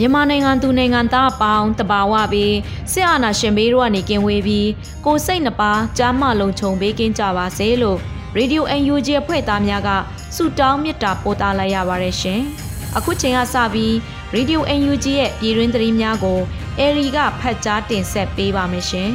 [0.00, 2.56] မြန်မာနိုင်ငံသူနိုင်ငံသားအပေါင်းတဘာဝပြီး
[2.92, 4.68] စစ်အာဏာရှင်ဘေးတို့ကနေကင်းဝေးပြီး
[5.04, 7.98] ကိုစိတ်နှပါကြားမလုံးခြုံပေးကင်းကြပါစေလို့
[8.38, 9.88] Radio UNG အဖွဲ့သားများက
[10.36, 12.40] ဆုတောင်းမေတ္တာပို့သလိုက်ရပါတယ်ရှင်။
[12.96, 13.92] အခုချိန်ကစပြီး
[14.34, 16.38] Radio UNG ရဲ့ပြည်တွင်းသတင်းများကို
[16.78, 19.10] အေရီကဖတ်ကြားတင်ဆက်ပေးပါမယ်ရှင်။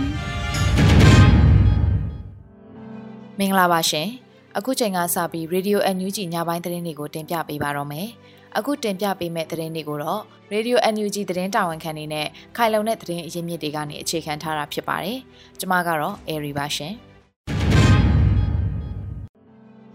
[3.39, 4.07] မင်္ဂလာပါရှင်။
[4.57, 8.09] အခုချိန်ကစပြီး Radio UNG ညပိုင်းသတင်းတွေကိုတင်ပြပေးပါတော့မယ်။
[8.57, 10.21] အခုတင်ပြပေးမယ့်သတင်းတွေကိုတော့
[10.53, 15.17] Radio NUG သတင်းတာဝန်ခံနေနဲ့ခိုင်လုံတဲ့သတင်းအရင်းမြစ်တွေကနေအခြေခံထားတာဖြစ်ပါတယ်။
[15.59, 16.93] ကျွန်မကတော့ Airy ပါရှင်။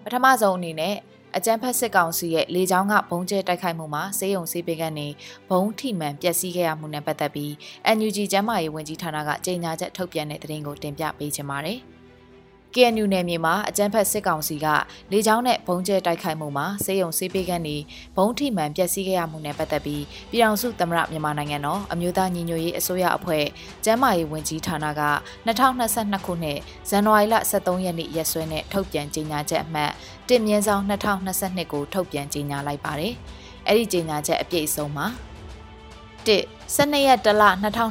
[0.04, 0.94] ပထမဆုံးအနေနဲ့
[1.36, 5.06] အကြမ်းဖက်စစ်ကောင်စီရဲ့လေကြောင်းကဘုံကျဲတိုက်ခိုက်မှုမှာစေယုံစေးပေးကနေ
[5.50, 7.52] ဘုံထိမှန်ပျက်စီးခဲ့ရမှုနဲ့ပတ်သက်ပြီး
[7.96, 11.80] NUG ကျန်းမာရေးဝန်ကြီးဌာနကကြေညာချက်ထုတ်ပြန်တဲ့သတင်းကိုတင်ပြပေးချင်ပါတယ်။
[12.74, 14.66] KNU နယ်မြေမှာအကြမ်းဖက်စစ်ကောင်စီက
[15.12, 17.76] လေကြောင်းနဲ့ဘုံကျဲတိုက်ခိုက်မှုမှာစေယုံစေးပေးကန်းနေ
[18.16, 23.44] ဘုံထိမှန်ပျက်စီးခဲ့ရမှုနဲ့ပတ်သက်ပြီးပြည်ထောင်စုသမ္မတမြန်မာနိုင်ငံတော်အမျိုးသားညီညွတ်ရေးအစိုးရအဖွဲ့
[23.84, 25.02] ကျန်းမာရေးဝန်ကြီးဌာနက
[25.46, 26.58] 2022ခုနှစ်
[26.88, 29.92] ဇန်နဝါရီလ23ရက်နေ့ရက်စွဲနဲ့ထုတ်ပြန်ကြေညာချက်အမှတ်
[30.28, 33.14] တင်မြင့်ဆောင်2022ကိုထုတ်ပြန်ကြေညာလိုက်ပါတယ်။
[33.66, 35.06] အဲ့ဒီကြေညာချက်အပြည့်အစုံမှာ
[36.26, 37.42] 1 12ရက်တလ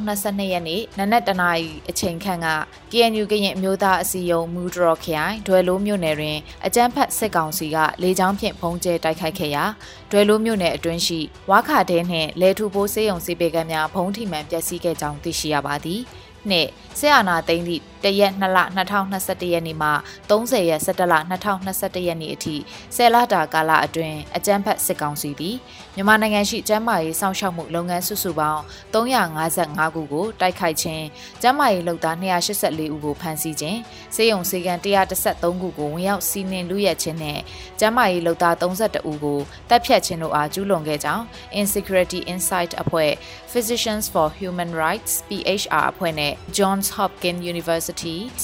[0.02, 2.48] 2022ရက်နေ့နနက်တနာရီအချိန်ခန့်က
[2.90, 9.64] KNU ကရင်အမျိုးသားအစည်းအရုံးမူဒရော်ခရိုင်ဒွယ်လိုမြို့နယ်တွင်အကြမ်းဖက်စစ်ကောင်စီကလေကြောင်းဖြင့်ဖုံးကျဲတိုက်ခိုက်ခဲ့ရာ
[10.10, 16.00] ဒွယ်လိုမြို့နယ်အတွင်းရှိဝါခါတဲနှင့်လဲထူပိုးစေယုံစေပေကမ်းများဖုံးထိမှန်ပျက်စီးခဲ့ကြောင်းသိရှိရပါသည်။
[16.50, 16.68] နှစ်
[16.98, 18.58] ဆက်အာနာသိန်းသည့်တရက်2လ
[19.06, 19.90] 2021ရက်နေ့မှ
[20.30, 22.56] 30ရက်17လ2021ရက်နေ့အထိ
[22.96, 25.56] ဆယ်လတာကာလအတွင်းအကြမ်းဖက်စစ်ကောင်စီသည်
[25.94, 28.62] မြန်မာနိုင်ငံရှိကျန်းမာရေးစောင့်ရှောက်မှုလုပ်ငန်းစုစုပေါင်း
[28.94, 31.04] 355ခုကိုတိုက်ခိုက်ခြင်း
[31.42, 33.78] ကျန်းမာရေးလုပ်သား284ဦးကိုဖမ်းဆီးခြင်း
[34.14, 37.38] စေယုံစေကန်113ခုကိုဝင်ရောက်စီးနင်းလူရဲခြင်းနဲ့
[37.80, 41.24] ကျန်းမာရေးလုပ်သား32ဦးကိုတပ်ဖြတ်ခြင်းတို့အားကျူးလွန်ခဲ့ကြောင်း
[41.60, 43.10] Insecurity Insight အဖွဲ့
[43.52, 47.87] Physicians for Human Rights PHR အဖွဲ့နဲ့ Johns Hopkins University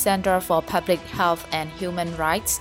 [0.05, 2.53] Center for Public Health and Human Rights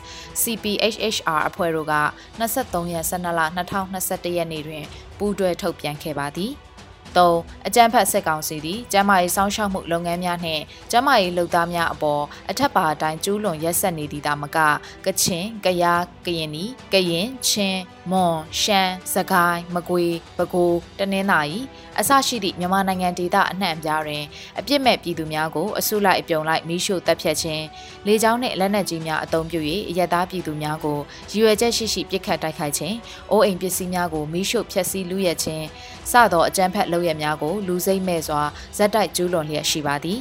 [0.41, 1.95] CPHHR အဖွဲ့တို့က
[2.39, 4.85] 23ရက်12လ2021ရက်နေ့တွင်
[5.17, 6.53] ပူးတွဲထုတ်ပြန်ခဲ့ပါသည်။
[7.15, 14.57] 3အကြမ်းဖက်စစ်ကောင်စီသည်ကျန်းမာရေးစောင့်ရှောက်မှုလုပ်ငန်းများနှင့်ကျန်းမာရေးလုပ်သားများအပေါ်အထက်ပါအတိုင်းကျူးလွန်ရက်စက်နေသည်သာမက
[15.05, 16.63] ကချင်၊ကယား၊ကရင်နီ၊
[16.93, 17.79] ကရင်၊ချင်း၊
[18.11, 21.59] မွန်၊ရှမ်း၊စကိုင်း၊မကွေး၊ပဲခူး၊တနင်္သာရီ
[21.99, 24.23] အစရှိသည့်မြန်မာနိုင်ငံဒေသအနှံ့အပြားတွင်
[24.59, 27.63] အပြစ်မဲ့ပြည်သူများကိုအစုလိုက်အပြုံလိုက်မိရှို့တပ်ဖြတ်ခြင်း
[28.05, 29.59] လေကြောင်းနှင့်လက်နက်ကြီးများအုံပြု၍
[29.89, 30.99] အရက်သားပြည်သူများကို
[31.31, 32.95] ရည်ရွယ်ချက်ရှိရှိပစ်ခတ်တိုက်ခိုက်ခြင်း
[33.31, 35.65] အိုးအိမ်ပစ္စည်းများကိုမိရှို့ဖျက်ဆီးလူရဲခြင်း
[36.11, 38.41] စသောအကြမ်းဖက်လုပ်ရများကိုလူစိမ့်မဲ့စွာ
[38.77, 40.19] ဇက်တိုက်ကျူးလွန်လျက်ရှိပါသည်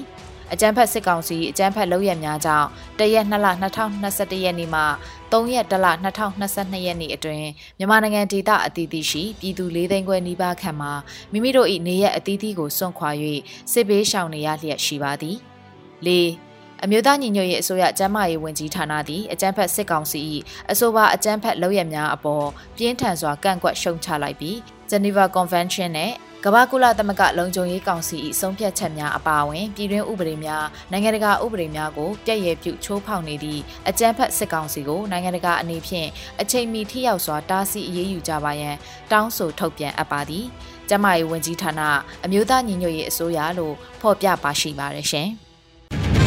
[0.52, 2.68] အကြမ်းဖက်စစ်ကောင်စီအကြမ်းဖက်လုပ်ရများကြောင့်
[2.98, 3.46] တရက်2လ
[3.92, 4.82] 2021ရက်နေ့မှ
[5.32, 5.86] 3ရက်တလ
[6.36, 7.48] 2022ရက်နေ့အတွင်း
[7.78, 10.92] မြန်မာနိုင်ငံဒေသအသီးသီးရှိပြည်သူ၄သိန်းခွဲနီးပါးခန့်မှာ
[11.32, 13.10] မိမိတို့၏နေရက်အသီးသီးကိုစွန့်ခွာ၍
[13.72, 15.36] စစ်ဘေးရှောင်နေရလျက်ရှိပါသည်
[16.06, 16.08] ၄
[16.84, 20.20] အမျိုးသားညီညွတ်ရေးအစိုးရကျန်းမာရေးဝန်ကြီးဌာနသည်အကြမ်းဖက်စစ်ကောင်စီ၏
[20.70, 22.46] အဆိုပါအကြမ်းဖက်လုပ်ရများအပေါ်
[22.76, 24.56] ပြင်းထန်စွာကန့်ကွက်ရှုံချလိုက်ပြီး
[24.91, 26.12] Geneva Convention နဲ့
[26.47, 36.09] ကမ္ဘာကုလသမဂ္ဂလုံခြုံရေးကောင်စီ၏ဆုံးဖြတ်ချက်များအပါအဝင်ပြည်တွင်းဥပဒေများနိုင်ငံတကာဥပဒေများကိုပြည့်ရည်ပြုချိုးဖောက်နေသည့်အကြမ်းဖက်စစ်ကောင်စီကိုနိုင်ငံတကာအနေဖြင့်
[36.41, 38.77] အချိန်မီထိရောက်စွာတားဆီးအရေးယူကြပါရန်
[39.12, 40.44] တောင်းဆိုထုတ်ပြန်အပ်ပါသည်။
[40.89, 41.80] ကျမရေးဝန်ကြီးဌာန
[42.24, 45.30] အမျိုးသားညီညွတ်ရေးအစိုးရလို့ဖော်ပြပါရှိပါတယ်ရှင်။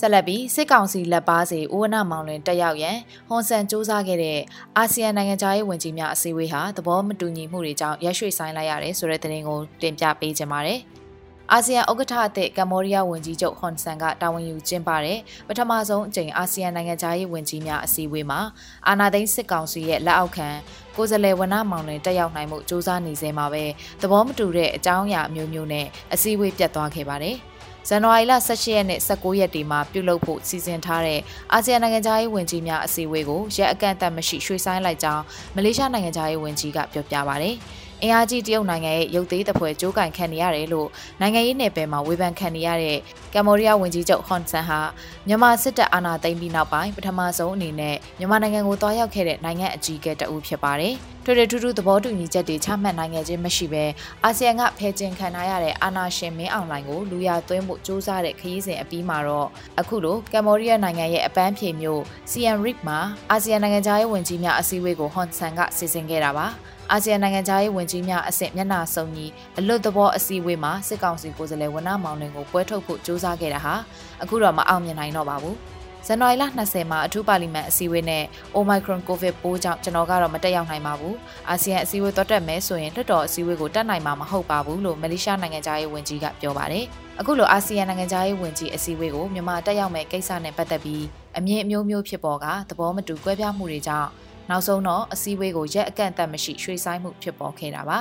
[0.00, 2.96] ဆက်လက်ပြီးစစ်ကောင်စီလက်ပါစီဦးဝနမောင်လွင်တက်ရောက်ရန်
[3.28, 4.38] ဟွန်ဆန်စူးစမ်းခဲ့တဲ့
[4.76, 10.80] အာဆီယံနိုင်ငံသားရေးဝန်ကြီးများအစည်းအဝေးဟာသဘောမတူညီမှုတွေကြောင့်ရက်ရွှေ့ဆိုင်လိုက်ရတယ်ဆိုတဲ့သတင်းကိုတင်ပြပေးကြပါမယ်။
[11.52, 15.18] အာဆီယံဥက္ကဋ္ဌအသစ်ကမ္ဘောဒီးယားဝန်ကြီးချုပ်ဟွန်ဆန်ကတာဝန်ယူကျင်းပတဲ့
[15.48, 18.40] ပထမဆုံးအကြိမ်အာဆီယံနိုင်ငံသားရေးဝန်ကြီးများအစည်းအဝေးမှာ
[18.88, 20.48] အာဏာသိမ်းစစ်ကောင်စီရဲ့လက်အောက်ခံ
[20.96, 23.64] ကိုယ်စားလှယ်ဝနမောင်တွင်တက်ရောက်နိုင်မှုစ조사နေစေမှာပဲ
[24.02, 27.38] သဘောမတူတဲ့အကြောင်းအရာအမျိုးမျိုးနဲ့အစည်းအဝေးပြတ်သွားခဲ့ပါတယ်။
[27.88, 31.20] ဇန်နဝါရီလ18ရက်နဲ့19ရက်ဒီမှာပြုလုပ်ဖို့စီစဉ်ထားတဲ့
[31.52, 35.22] အာဆီယံနိုင်ငံသားရေးဝန်ကြီးများအစည်းအဝေးကိုရက်အကန့်အသတ်မရှိရွှေ့ဆိုင်းလိုက်ကြောင်း
[35.56, 37.50] မလေးရှားနိုင်ငံသားရေးဝန်ကြီးကပြောပြပါဗျ။
[38.02, 40.88] အင်အားကြီးတရုတ်နိုင်ငံရဲ့ရုပ်သေးတပွဲကြိုးကင်ခံနေရတယ်လို့
[41.20, 42.98] နိုင်ငံရေးနယ်ပယ်မှာဝေဖန်ခံနေရတဲ့
[43.34, 44.80] ကမ္ဘောဒီးယားဝန်ကြီးချုပ်ဟွန်ဆန်ဟာ
[45.26, 53.84] မြန်မာစစ်တပ်အာဏာသိမ်းပြီးနောက်ပိုင်းပထမဆုံးအနေနဲ့မြန်မာနိုင်ငံကိုတွားရောက်ခဲ့တဲ့နိုင်ငံအကြီးအကဲတဦးဖြစ်ပါတယ်။ထွေထွေထူးထူးသဘောတူညီချက်တွေချမှတ်နိုင်ခဲ့ခြင်းမရှိဘဲ
[54.24, 59.48] အာဆီယံကဖယ်ကျင်ခံထားရတဲ့အာဏာရှင်မင်းအောင်လှိုင်ကိုလူရသွင်းဖို့စ조사တဲ့ခရီးစဉ်အပြီးမှာတော့
[59.80, 62.98] အခုလိုကမ္ဘောဒီးယားနိုင်ငံရဲ့အပန်းဖြေမျိုး Siem Reap မှာ
[63.30, 66.48] အာဆီယံနိုင်ငံသားရေးဝန်ကြီးများအစည်းအဝေးကိုဟွန်ဆန်ကစီစဉ်ခဲ့တာပါ။
[66.92, 73.74] အာဆီယံနိုင်ငံသားရေးဝန်ကြီးများအဆင့်မျက်နှာစုံကြီးအလွတ်သဘောအစည်းအဝေးမှာစစ်ကောင်စီကိုယ်စားလှယ်ဝနမောင်နှင်ကိုပွဲထုတ်ဖို့ကြိုးစားခဲ့တာဟာ
[74.22, 75.56] အခုတော့မအောင်မြင်နိုင်တော့ပါဘူး။
[76.06, 78.24] ဇန်နဝါရီလ20မှာအထူးပါလီမန်အစည်းအဝေးနဲ့
[78.56, 81.14] Omicron COVID ပိုးကြောင့်ကျွန်တော်ကတော့မတက်ရောက်နိုင်ပါဘူး။
[81.48, 86.84] အာဆီယံအစည်းအဝေးတော်တက်မယ်ဆိုရင်လွှတ်တော်အစည်းအဝေးကိုတက်နိုင်မှာမဟုတ်ပါဘူးလို့မလေးရှားနိုင်ငံသားရေးဝန်ကြီးကပြောပါတယ်။
[87.20, 91.04] အခုလိုအာဆီယံနိုင်ငံသားရေးဝန်ကြီးအစည်းအဝေးကိုမြန်မာတက်ရောက်မဲ့ကိစ္စနဲ့ပတ်သက်ပြီး
[91.38, 94.10] အမြင်အမျိုးမျိုးဖြစ်ပေါ်ကသဘောမတူကွဲပြားမှုတွေကြောင့်
[94.50, 97.98] နောက်ဆုံးတော့အစည်းအဝေးကိုရက်အကန့်အသတ်မရှိရွှေ့ဆိုင်းမှုဖြစ်ပေါ်ခဲ့တာပါ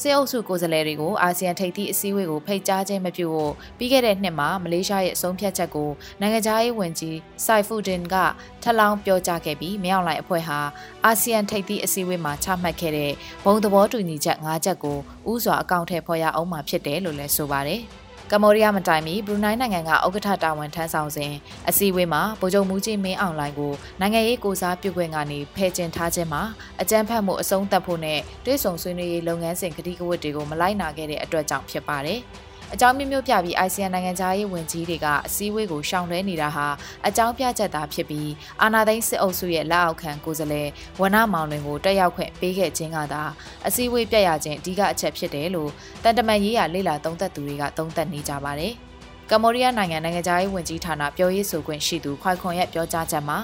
[0.00, 5.90] စစ်အုပ်စုကိုယ်စားလှယ်တွေကိုအာဆီယံထိပ်သီးအစည်းအဝေးကိုဖိတ်ကြားခြင်းမပြုဖို့ပြီးခဲ့တဲ့နှစ်မှာမလေးရှားရဲ့အဆုံးဖြတ်ချက်ကို
[6.20, 8.14] နိုင်ငံခြားရေးဝန်ကြီးစိုက်ဖူဒင်က
[8.62, 10.58] ထပ်လောင်းပြောကြားခဲ့ပြီးမြောက်လိုက်အဖွဲ့ဟာ
[11.04, 13.12] အာဆီယံထိပ်သီးအစည်းအဝေးမှာချမှတ်ခဲ့တဲ့
[13.44, 14.98] ဘုံသဘောတူညီချက်၅ချက်ကို
[15.32, 17.82] ဥစွာအကောင့်ထဲဖော်ရအောင်မှာဖြစ်တယ်လို့လည်းဆိုပါတယ်။
[18.34, 21.32] ကမ္ဘောဒီးယားမတိုင်မီဘရူနိုင်းနိုင်ငံကဥက္ကဋ္ဌတာဝန်ထမ်းဆောင်စဉ်
[21.68, 26.42] အစည်းအဝေးမှာဗိုလ်ချုပ်မူကြီးမင်းအောင်လှိုင်ကိုနိုင်ငံရေးကိုစားပြုခွင့်ကနေဖယ်ကျင်ထားခြင်းမှာ
[26.80, 32.20] အကြမ်းဖက်မှုအဆုံးသတ်ဖို့နဲ့တွဲဆောင်ဆွေးနွေးရေးလုပ်ငန်းစဉ်ကတိကဝတ်တွေကိုမလိုက်နာခဲ့တဲ့အတွက်ကြောင့်ဖြစ်ပါတယ်။
[32.74, 36.66] အကြောင်းမျိုးမျိုးပြပြီး ICN နိုင်ငံသားရေးဝန်ကြီးတွေကအစည်းအဝေးကိုရှောင်လွှဲနေတာဟာ
[37.06, 38.30] အကြောင်းပြချက်သာဖြစ်ပြီး
[38.62, 40.68] အာနာသိန်းစစ်အုပ်စုရဲ့လက်အောက်ခံကိုယ်စားလှယ်
[41.00, 43.22] ဝနမောင်လွင်ကိုတက်ရောက်ခွင့်ပေးခဲ့ခြင်းကသာ
[43.66, 45.70] အစည်းအဝေးပြတ်ရခြင်းအဓိကအချက်ဖြစ်တယ်လို့
[46.02, 48.72] တန်တမန်ရေးရလေလာသုံးသပ်သူတွေကသုံးသပ်နေကြပါတယ်။
[49.30, 53.38] ကမ္ဘောဒီးယားနိုင်ငံနိုင်ငံသားရေးဝန်ကြီးဌာနပြောရေးဆိုခွင့်ရှိသူခွိုင်ခွန်ရဲ့ပြောကြားချက်မှာ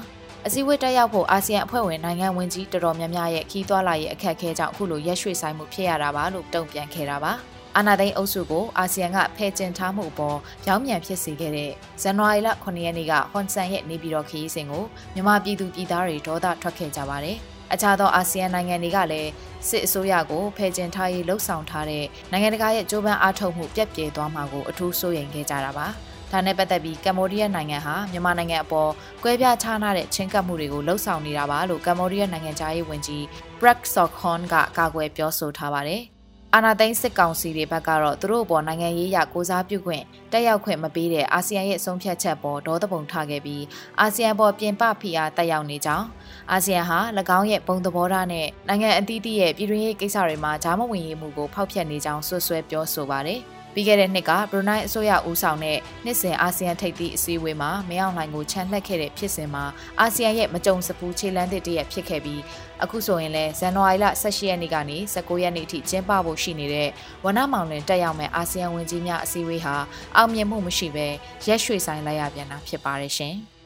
[0.46, 7.34] အစည်းအဝေးတက်ရောက်ဖို့အာဆီယံအဖွဲ့ဝင်နိုင်ငံဝင်ကြီးတော်တော်များများရဲ့ခီးသွွာလာရေးအခက်အခဲကြောင့်အခုလိုရက်ရွှေ့ဆိုင်မှုဖြစ်ရတာပါလို့တုံ့ပြန်ခဲ့တာပါ။
[7.78, 11.72] အာနာသိန်းအုပ်စုကိုအာဆီယံကဖယ်ကျင်ထားမှုအပေါ်ကြောင်းမြန်ဖြစ်စေခဲ့တဲ့
[12.02, 14.84] ဇန်နဝါရီလ9ရက်နေ့ကဟွန်ဆန်ရဲ့နေပြည်တော်ခရီးစဉ်ကို
[15.14, 17.36] မြန်မာပြည်သူပြည်သားတွေဒေါသထွက်ခဲ့ကြပါတယ်။
[17.72, 19.30] အခြားသောအာဆီယံနိုင်ငံတွေကလည်း
[19.68, 25.86] စစ်အစိုးရကိုဖယ်ကျင်ထားရေးလှုံ့ဆော်ထားတဲ့နိုင်ငံတကာရဲ့ကြိုးပမ်းအားထုတ်မှုပြက်ပြဲသွားမှာကိုအထူးစိုးရိမ်ခဲ့ကြတာပါ။
[26.32, 28.90] ဒါနဲ့ပတ်သက်ပြီးကမ္ဘောဒီးယားနိုင်ငံဟာမြန်မာနိုင်ငံအပေါ်
[29.22, 33.22] ကွဲပြားခြားနားတဲ့ချင်းကပ်မှုတွေကိုလှုံ့ဆော်နေတာပါလို့ကမ္ဘောဒီးယားနိုင်ငံသားရေးဝန်ကြီး
[33.58, 36.02] Prak Sokhon ကကာကွယ်ပြောဆိုထားပါတယ်။
[36.54, 43.64] အာနာသိန်းစစ်ကောင်စီတွေဘက်ကတော့သူတို့ပေါ်နိုင်ငံရေးရကိုစားပြုခွင့်တက်ရောက်ခွင့်မပေးတဲ့အာဆီယံရဲ့ဆုံးဖြတ်ချက်ပေါ်ဒေါသပုံထားခဲ့ပြီး
[44.00, 46.06] အာဆီယံပေါ်ပြင်ပဖိအားတက်ရောက်နေကြောင်း
[46.52, 46.98] အာဆီယံဟာ၎
[47.38, 53.40] င်းရဲ့ဘုံသဘောထားနဲ့နိုင်ငံအသီးသီးရဲ့ပြည်တွင်းရေးကိစ္စတွေမှာဂျာမဝင်ရေးမှုကိုဖောက်ဖျက်နေကြောင်းဆွဆွဲပြောဆိုပါတယ်။
[53.74, 59.64] ပြီးခဲ့တဲ့နှစ်ကဘရူနိုင်းအစိုးရဦးဆောင်တဲ့နှစ်စဉ်အာဆီယံထိပ်သီးအစည်းအဝေးမှာမင်းအောင်လှိုင်ကိုချန်လှက်ခဲ့တဲ့ဖြစ်စဉ်မှာ
[60.00, 62.40] အာဆီယံရဲ့မကြုံစဖူးခြေလန်းသစ်တရက်ဖြစ်ခဲ့ပြီး
[62.82, 66.88] အခုဆိုရင်လည်းဇန်နဝါရီလ18ရက်နေ့ကနေ19ရက်နေ့အထိကျင်းပဖို့ရှိနေတဲ့
[67.24, 69.76] ဝနမောင်တွင်တက်ရောက်မဲ့အာဆီယံဝန်ကြီးများအစည်းအဝေးဟာ
[70.16, 71.06] အောင်မြင်မှုမရှိဘဲ
[71.46, 73.36] ရက်ရွှေ့ဆိုင်လိုက်ရပြန်တာဖြစ်ပါတယ်ရှင်။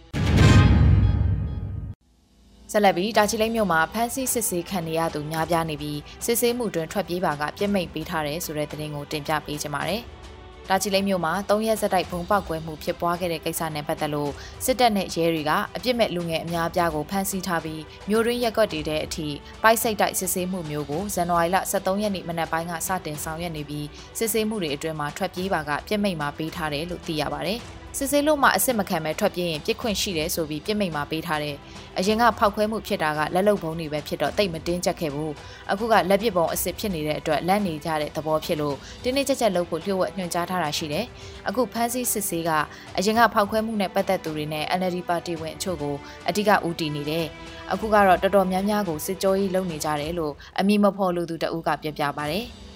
[2.74, 10.02] ဆက်လက်ပြီးတာချီလိတ်မြို့မှာဖမ်းဆီးစစ်ဆေးခံနေရသူများပြားနေပြီးစစ်ဆေးမှုတွင်ထွက်ပြေးပါကပြစ်မိတ်ပေးထားတယ်ဆိုတဲ့သတင်းကိုတင်ပြပေးချင်ပါတယ်။
[10.68, 14.32] တာချီလိတ်မြို့မှာ၃ရက်ဆက်တိုက်ဘုံပေါက်ကွဲမှုဖြစ်ပွားခဲ့တဲ့ကိစ္စနဲ့ပတ်သက်လို့
[14.64, 19.28] စစ်တပ်နဲ့ရဲတွေကအပြစ်မဲ့လူငယ်အများအပြားကိုဖမ်းဆီးထားပြီးမြို့ရင်းရက်ကွက်တွေတဲ့အထိ
[19.62, 23.86] ပိုက်စိတ်တိုက်စစ်ဆေးမှုမျိုးကိုဇန်နဝါရီလ23ရက်နေ့မနက်ပိုင်းကစတင်ဆောင်ရွက်နေပြီး
[24.18, 27.60] စစ်ဆေးမှုတွေအတွင်းမှာထွက်ပြေးပါကပြစ်မိတ်မှာပေးထားတယ်လို့သိရပါတယ်။
[27.98, 31.56] စစ်ဆေးလို့မှအစ်စ်မခံမဲ့ထွက်ပြေးရင်ပြစ်ခွင့်ရှိတယ်ဆိုပြီးပြစ်မိတ်မှာပေးထားတယ်။
[31.98, 35.32] အရင်ကဖောက်ခွဲမှုဖြစ်တာကလက်လုံဘုံတွေပဲဖြစ်တော့တိတ်မတင်းကျပ်ခဲ့ဘူး။
[35.70, 41.04] အခုကလက်ပစ်ပုံအစ်စ်ဖြစ်နေတဲ့အတွက်လက်နေကြတဲ့သဘောဖြစ်လို့တင်းတင်းကျပ်ကျပ်လုပ်ဖို့လျှို့ဝှက်ညွှန်ကြားထားတာရှိတယ်။
[41.48, 42.50] အခုဖမ်းဆီးစစ်ဆေးက
[42.98, 45.94] အရင်ကဖောက်ခွဲမှုနဲ့ပတ်သက်သူတွေနဲ့ NLD ပါတီဝင်အချို့ကို
[46.28, 47.26] အဓိကဦးတည်နေတယ်။
[47.72, 52.46] အခုကတော့တော်တော်များများကိုစစ်ကြောရေးလုပ်နေကြတယ်လို့အမိမဖော်လို့သူတအူးကပြောပြပါတယ်။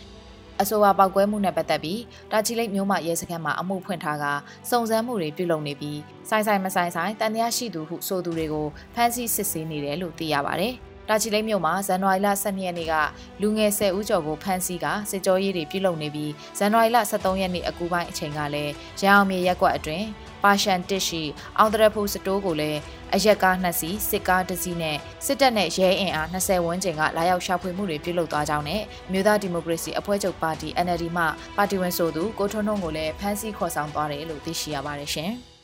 [0.60, 2.00] အဆိုပါပောက်ကွဲမှုနဲ့ပတ်သက်ပြီး
[2.32, 4.24] တာချီလိတ်မြို့မရဲစခန်းမှာအမှုဖွင့်ထားက
[4.70, 10.70] စုံစမ်းမှုတွေပြုလုပ်နေပြီးဆိုင်ဆိုင်မဆိုင်ဆိုင်တန်တရားရှိသူဟုဆိုသူတွေကိုဖမ်းဆီးစစ်ဆေးနေတယ်လို့သိရပါဗျ။
[11.08, 12.94] တာချီလိတ်မြို့မှာဇန်နဝါရီလ12ရက်နေ့က
[13.40, 20.06] လူငယ်10ဦးကျော်ကိုဖမ်းဆီးကစစ်ကြောရေးတွေပြုလုပ်နေပြီးဇန်နဝါရီလ13ရက်နေ့အကူပိုင်းအချိန်ကလည်းရန်အောင်မြေရက်ကွက်အတွင်း
[20.42, 21.22] ပါရှန်တစ်ရှိ
[21.58, 22.80] အောင်တရဖူစတိုးကိုလည်း
[23.14, 24.96] အရက်ကား2စီးစစ်ကား1စီးနဲ့
[25.26, 28.82] စစ်တပ်နဲ့ရဲအင်အား20ဝန်းကျင်ကလာရောက်ရှာဖွေမှုတွေပြုလုပ်သွားကြောင်းနဲ့
[29.12, 31.24] မြို့သားဒီမိုကရေစီအဖွဲ့ချုပ်ပါတီ NLD မှ
[31.56, 35.32] ပါတီဝင်ဆိုသူကိုထွန်းထွန်းကိုလည်းဖမ်းဆီးခေါ်ဆောင်သွားတယ်လို့သိရှိရပါတယ်ရှင်။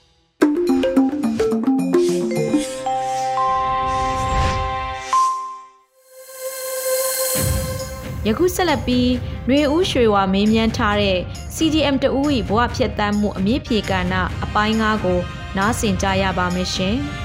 [8.27, 9.09] ယခုဆက်လက်ပြီး
[9.49, 11.19] ຫນွေဦးရွှေဝါမေးမြန်းထားတဲ့
[11.57, 15.21] CDM တဦး၏ဘဝဖြတ်တန်းမှုအမြင့်ဖြေကဏ္ဍအပိုင်း၅ကို
[15.57, 16.97] နားဆင်ကြရပါမယ်ရှင်။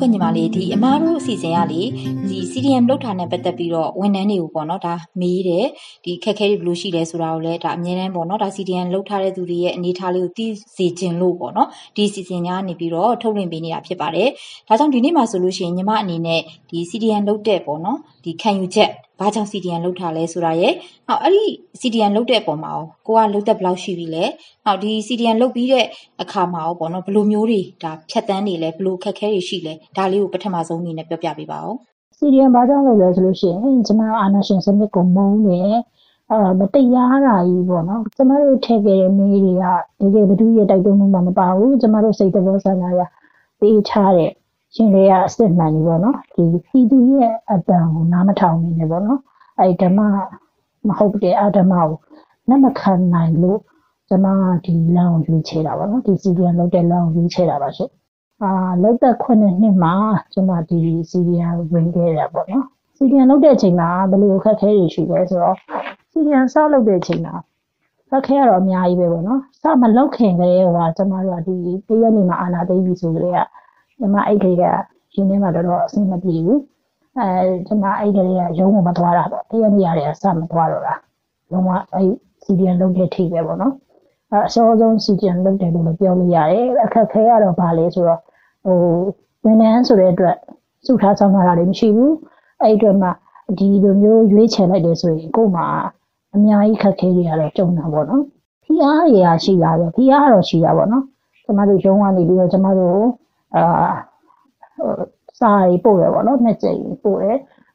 [0.00, 1.82] ကညီမလေးဒီအမားတို့အစီအစဉ်ကလေ
[2.28, 5.66] ဒီ CDM လောက်ထားနဲ့ပတ်သက်ပြီးတော့ဝန်ထမ်းတွေကိုပေါ့နော်ဒါမေးတယ်
[6.04, 10.46] ဒီခက်ခဲတွေဘယ်လိုရှိလဲဆိုတာကိုလည်းဒါအများတန်းပေါ့နော်ဒါ CDM လောက်ထားတဲ့သူတွေရဲ့အနေအထားလေးကိုသိ
[10.76, 14.28] စေခြင်းလို့ပေါ့နော်ဒီအစီအစဉ်ကနေပြီးတော့ထုတ်လွှင့်ပေးနေတာဖြစ်ပါတယ်
[14.68, 18.90] ဒါကြောင့်ဒီနေ့မှာဆိုလို့ရှိရင်ညီမအနေနဲ့ဒီ CDM လောက်တဲ့ပေါ့နော်ဒီခံယူချက်
[19.22, 20.72] ဘာကြောင့် CDN လောက်ထားလဲဆိုတာရဲ့
[21.08, 21.44] နောက်အဲ့ဒီ
[21.80, 22.72] CDN လောက်တဲ့အပေါ်မှာ
[23.06, 24.24] ကိုကလောက်သက်ဘယ်လောက်ရှိပြီလဲ
[24.66, 25.86] နောက်ဒီ CDN လောက်ပြီးတဲ့
[26.22, 31.74] အခါမှာရောပေါ့နော်ဘယ်လိုမျိုးတွေဒါဖြတ်တန်းနေလဲဘယ်လိုခက်ခဲတွေရှိလဲဒါလေးကိုပထမဆုံးအနေနဲ့ပြောပြပေးပါဦး
[32.18, 35.74] CDN ဘာကြောင့်လုပ်လဲဆိုလို့ရှိရင်ကျွန်မအာနာရှင်စနစ်ကိုမုန်းတယ်
[36.30, 39.64] အာမတရားတာကြီးပေါ့နော်ကျမတို့ထည့်ခဲ့တဲ့မေးတွေက
[40.00, 43.00] တကယ်ဘသူရဲ့တိုက်တွန်းမှုမှမပါဘူးကျမတို့စိတ်တော်ဆန္ဒရ
[43.60, 44.30] ပေးထားတဲ့
[44.74, 49.20] ရှင်တွေကအစ်စ်မှန်ကြီးပေါ့နော်ဒီပြည်သူရဲ့အတန်ကိုနားမထောင်နေတယ်ပေါ့နော်
[49.58, 50.00] အဲ့ဓမ္မ
[50.88, 51.88] မဟုတ်တဲ့အဓမ္မကို
[52.48, 53.60] လက်မခံနိုင်လို့
[54.08, 54.26] ကျမ
[54.64, 57.92] ဒီလမ်းကိုရွေးချယ်တာပေါ့နော်ဒီ CDN လောက်တဲ့လမ်းကိုရွေးချယ်တာပါရှင့်
[58.42, 58.50] အာ
[58.82, 59.94] လောက်တဲ့ခုနှစ်နှစ်မှာ
[60.32, 60.78] ကျမဒီ
[61.10, 65.56] CDN ဝင်ခဲ့ရပေါ့နော် CDN လောက်တဲ့အချိန်မှာဘယ်လိုအခက်အခဲတွေရှိလဲဆိုတော့
[66.10, 67.34] CDN စလုပ်တဲ့အချိန်မှာ
[68.10, 71.54] ခက်ခဲရတော့အများကြီးပဲပေါ့နော်စမလောက်ခင်ကလေးကကျမတို့ကဒီ
[71.88, 73.34] တရက်နေမှာအာနာသိပြီဆိုကြတဲ့
[74.02, 76.60] ကကျမအဲ့ခေတ်ကရင်းနှီးမှာတော့အဆင်မပြေဘူး
[77.18, 77.28] အဲ
[77.66, 80.94] ကျမအဲ့ကလေးကရုံးကိုမသွားတာပေါ့တရက်နေရတယ်အစမသွားတော့တာ
[81.52, 82.08] လုံးဝအဲ့
[82.44, 83.74] CDN လုပ်တဲ့ထိပဲပေါ့နော်
[84.30, 88.20] အဲအစောဆုံး CDN လုပ်တယ်လို့ပြောလို့ရတယ်အခက်ခဲရတော့ဗာလေဆိုတော့
[88.64, 88.76] ဟို
[89.44, 90.36] ဝန်ထမ်းဆိုတဲ့အတွက်
[90.86, 92.14] စုထားဆောင်တာတွေမရှိဘူး
[92.60, 93.08] အဲ့အတွက်မှ
[93.58, 95.66] ဒီလိုမျိုးရွေးချယ်လိုက်တယ်ဆိုရင်ကို့မှာ
[96.34, 98.22] အများကြီးခက်ခဲတွေရတော့ကြုံတာပေါ့နော်
[98.64, 101.04] ဖီအားတွေရရှိလာတော့ဖီအားတော့ရှိတာပေါ့နော်
[101.44, 103.02] ကျမတို့ရုံးကနေပြီးတော့ကျမတို့
[103.56, 103.64] အာ
[105.40, 107.26] စာရီပို့ရပေါ့နော်နှစ်ကြိမ်ပို့ရ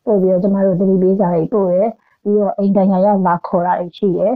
[0.06, 1.78] ပို့ပြီးတော့ကျမတို့သတိပေးစာရီပို့ရ
[2.24, 4.34] ပြီးတော့အိမ်တိုင်ရာရောက်လာခေါ်တာရှိတယ်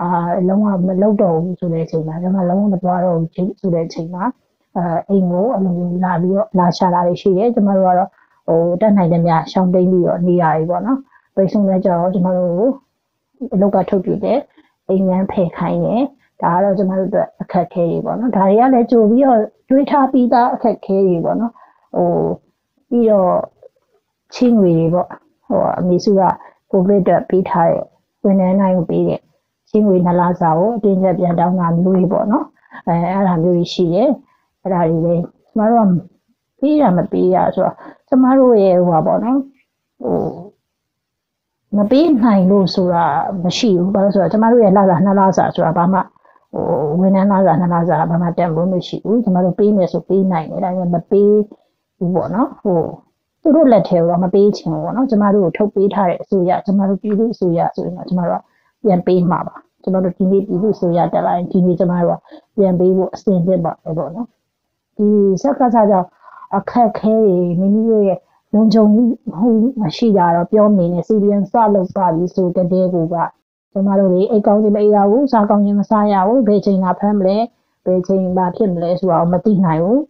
[0.00, 0.08] အာ
[0.48, 4.24] လုံးဝမလုပ်တော့ဘူးဆိုတဲ့အချိန်မှာကျမလုံးဝမသွားတော့ဘူးဆိုတဲ့အချိန်မှာ
[4.76, 8.08] အဲအိမ်ကိုအလိုမျိုးလာပြီးတော့လာရှာတာတွေရှိတယ်ကျမတို့ကတော့
[8.48, 10.98] ဟိုတက်နိုင်တဲ့များရှောင်းတိန်ပြီးတော့နေရပြီပေါ့နော်
[11.34, 12.70] ပိတ်ဆုံးလဲကြတော့ကျမတို့
[13.54, 14.38] အလောက်ကထုတ်ပြတယ်
[14.88, 16.02] အိမ်ငန်းဖယ်ခိုင်းတယ်
[16.42, 21.52] ဒါကတော့ကျမတို့အတွက်အခက်ခဲတွေပေါ့နော်ဒါတွေကလည်းကြိုပြီးတော့တွေးထားပြီးသားအခက်ခဲတွေပေါ့နော်
[21.96, 22.08] ဟို
[22.88, 23.32] ပြီးတော့
[24.34, 25.08] ချင်းငွေတွေပေါ့
[25.48, 26.22] ဟိုအမေစုက
[26.70, 27.84] ကိုဗစ်အတွက်ပေးထားတဲ့
[28.24, 29.20] ဝန်ထမ်းတိုင်းကိုပေးတဲ့
[29.70, 32.46] ချင်းငွေနှလားစာကိုအတင်းကျပ်ပြန်တောင်းတာမျိုးတွေပေါ့နော်
[32.86, 34.10] အဲအဲ့ဒါမျိုးတွေရှိတယ်
[34.62, 35.92] အဲ့ဒါတွေလည်းကျမတို့က
[36.60, 37.74] ပေးရမပေးရဆိုတော့
[38.08, 39.38] ကျမတို့ရဲ့ဟိုပါပေါ့နော်
[40.02, 40.16] ဟို
[41.76, 43.06] မပေးနိုင်လို့ဆိုတာ
[43.44, 46.00] မရှိဘူးဘာလို့ဆိုတော့ကျမတို့ရဲ့လာလာနှစ်လားစာဆိုတာဘာမှ
[46.52, 46.64] ဟို
[47.00, 51.32] ဝန်ထမ်းလာစာနှစ်လားစာဘာမှတန်ဖို့မရှိဘူးကျမတို့ပေးမယ်ဆိုပေးနိုင်တယ်ဒါပေမဲ့မပေး
[51.98, 52.80] ဘူးပေါ့နော်ဟို
[53.42, 58.42] သူတို့လက်ထဲတော့မပေးချင်ဘူးပေါ့နော်ကျမတို့ကိုထုတ်ပေးထားတဲ့အစိုးရကျမတို့ပြည်သူအစိုးရဆိုရင်တော့ကျမတို့
[58.84, 62.18] ပြန်ပေးမှာပါကျမတို့ဒီနေ့ပြည်သူအစိုးရတက်လာရင်ဒီနေ့ကျမတို့
[62.56, 64.26] ပြန်ပေးဖို့အစဉ်သင့်ပါတယ်ပေါ့နော်
[64.96, 65.08] ဒီ
[65.42, 66.08] စက်ကစားကြောင့်
[66.56, 68.18] အခက်ခဲတွေမိမိတို့ရဲ့
[68.54, 69.02] လုံခြုံမှု
[69.80, 73.16] မရှိတာတော့ပြောမနေနဲ့ CDN စလုပ်ပါပြီဆိုတဲ့တဲ့ကူက
[73.72, 77.36] ကျမတို့တွေအိတ်ကောင်းခြင်းမအိတ်ရဘူးစားကောင်းခြင်းမစားရဘူးဘယ်ချိန်လာဖမ်းမလဲ
[77.86, 80.02] ဘယ်ချိန်မှာဖြစ်မလဲဆိုတာကိုမသိနိုင်ဘူး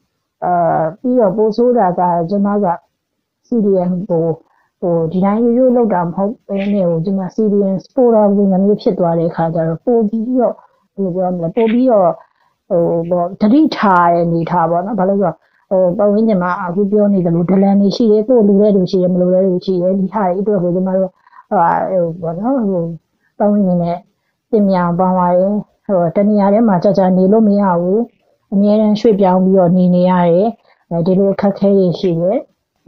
[0.44, 2.00] အာပြီးတော့ပိုးဆိုးတာက
[2.30, 2.66] ကျမက
[3.48, 4.24] CDN ကို
[4.80, 10.54] ဟိုဒီတိုင်းရိုးရိုးလောက်တာမဟုတ်ဘဲနဲ့ဟိုဒီမှာ CDN spora ပုံစံမျိုးဖြစ်သွားတဲ့အခါကျတော့ပိုပြီးတော့
[10.94, 12.12] ဘယ်လိုပြောမလဲပိုပြီးတော့
[12.68, 15.36] ဟိုဘောတတိထားရဲ့နေထားပေါ့နော်ဘာလို့ဆိုတော့
[15.70, 21.10] ဟိုပတ်ဝန်းကျင်မှာအခုပြောနေတယ်လို့ဒလန်နေရှိတယ်ကိုလူတဲ့လူရှိတယ်မလူတဲ့လူရှိတယ်ဒီဟာတွေအတွက်ကိုကျမတို့
[21.50, 21.58] ဟို
[22.22, 22.82] ဘောနော်ဟို
[23.40, 23.98] ပတ်ဝန်းကျင်နဲ့
[24.50, 25.52] ပြင်မြောင်ပေါင်းပါရဲ့
[25.86, 28.02] ဟိုတနေရာထဲမှာကြာကြာနေလို့မရဘူး
[28.52, 30.48] အများရန်ရွှေ့ပြောင်းပြီးတော့နေနေရတယ်
[30.90, 32.38] အဲဒီလိုအခက်ခဲတွေရှိတယ်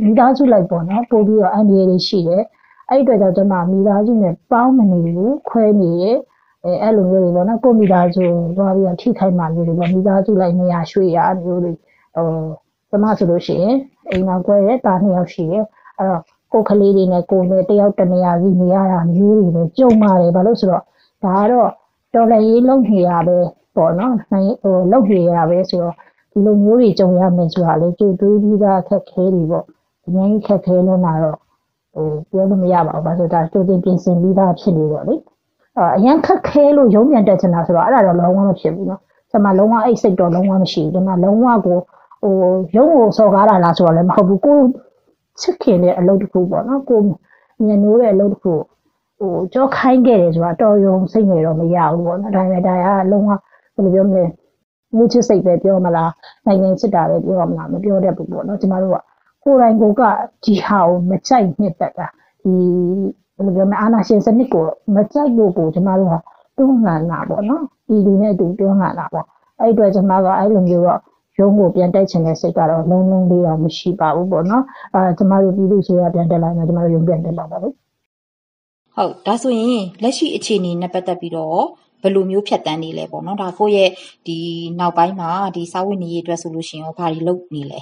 [0.03, 2.45] မိသားစုလိုက်ပေါ့နော်ပို့ပြီးတော့အန်ဒီရီရှိတယ်
[2.89, 6.19] အဲ့ဒီအတွက်ကြောင့်ကျွန်မမိသားစုနဲ့ပေါင်းမနေဘူးခွဲနေတယ်
[6.65, 8.25] အဲအဲ့လိုမျိုးတွေပေါ့နော်ကိုမိသားစု
[8.57, 12.27] သွားပြီးတော့ထိခိုက်မှမျိုးတွေပေါ့မိသားစုလိုက်နေရရွှေ့ရမျိုးတွေဟို
[12.89, 13.77] ကျွန်မဆိုလို့ရှိရင်
[14.11, 15.65] အိမ်မှာကွဲတဲ့တာနှစ်ယောက်ရှိတယ်
[15.99, 20.83] အဲ့တော့ ကိုကလေးတွေနဲ့ကိုနဲ့တယောက်တနေရာစီနေရတာမျိုးတွေပဲကြုံပါတယ်ဘာလို့ဆိုတော့
[21.25, 21.71] ဒါကတော့
[22.15, 23.39] တော်လည်းရေးလုံးနေရပဲ
[23.77, 25.95] ပေါ့နော်နိုင်ဟိုလုံးနေရပဲဆိုတော့
[26.33, 29.65] ဒီလိုမျိုးတွေကြုံရမယ်ဆိုတာလေကြိုတွေးပြီးသားအခက်ခဲတွေပေါ့
[30.07, 31.39] အများကြီးခက်ခဲလို့လာတော့
[31.95, 35.15] ဟိုပြောလို့မရပါဘူးဘာလို့ဒါကြိုတင်ပြင်ဆင်ပြီးသားဖြစ်နေတော့လေ
[35.97, 41.79] အရန်ခက်ခဲလို့ရုံးပြန်တက်ချင်တာဆိုတော့အဲ့ဒါတော့လုံးဝမဖြစ်ဘူးနော်ကျွန်မလုံးဝအဲ့စိတ်တော့လုံးဝမရှိဘူးကျွန်မလုံးဝကို
[42.23, 42.35] ဟို
[42.77, 44.59] ရုံးကိုစော်ကားတာလားဆိုတော့လည်းမဟုတ်ဘူးကို
[45.41, 47.01] ချစ်ခင်တဲ့အလုပ်တစ်ခုပေါ့နော်ကို
[47.67, 48.55] ညနိုးတဲ့အလုပ်တစ်ခု
[49.19, 53.39] ဟိုကြောခိုင်းခဲ့တယ်ဆိုတာတော်ရုံစိတ်နေတော့မရဘူးပေါ့နော်ဒါပေမဲ့ဒါကလုံးဝဘယ်
[53.85, 54.25] လိုပြောမလဲ
[54.97, 56.11] ငွေချစ်စိတ်ပဲပြောမလား
[56.47, 58.97] နိုင်ငံချစ်တာပဲပြောမလားမပြောတတ်ဘူးပေါ့နော်ကျမတို့က
[59.45, 60.03] ကိုယ်တိုင်ကိုက
[60.45, 62.09] ဒီဟာကိုမကြိုက်နှစ်သက်တာ
[62.43, 62.55] ဒီ
[63.37, 66.15] ဘယ်လိုပြောမလဲအာနာရှင်စနစ်ကိုမကြိုက်လို့ကိုကျမတို့က
[66.59, 69.27] တွန်းလှန်တာပေါ့နော်ဒီလူနဲ့တူတွန်းလှန်တာပေါ့
[69.61, 71.01] အဲ့အတွက်ကျမကအဲ့လိုမျိုးတော့
[71.43, 77.75] ရုံးကိုပြန်တက်ချင်တဲ့စိတ်ကတော့လုံးလုံးလေးတော့မရှိပါဘူးပေါ့နော်အာကျမတို့ပြည်သူ့ဆိုရပြန်တက်လိုက်တော့ကျမတို့ရုံးပြန်တက်ပါပါလို့
[78.95, 81.61] ဟုတ်ဒါဆိုရင်လက်ရှိအခြေအနေနဲ့ပတ်သက်ပြီးတော့
[82.03, 83.91] ဘယ်လိုမျိုးဖြတ်တန်းနေလဲပေါ့နော်ဒါကိုယ့်ရဲ့
[84.27, 84.37] ဒီ
[84.79, 87.81] နောက်ပိုင်းမှာဒီစာဝတ်နေရေးအတွက်ဆိုလို့ရှိရင်ဘာတွေလုပ်နေလဲ